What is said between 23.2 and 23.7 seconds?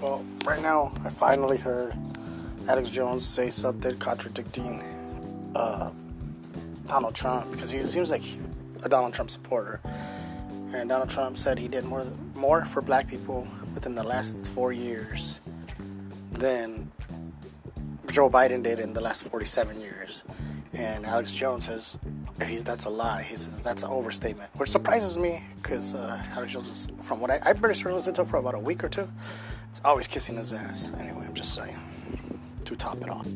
He says